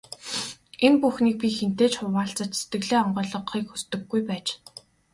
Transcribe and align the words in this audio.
Энэ 0.85 0.97
бүхнийг 1.01 1.35
би 1.41 1.47
хэнтэй 1.57 1.89
ч 1.91 1.95
хуваалцаж, 1.99 2.51
сэтгэлээ 2.57 2.99
онгойлгохыг 3.03 3.65
хүсдэггүй 3.69 4.21
байж. 4.29 4.47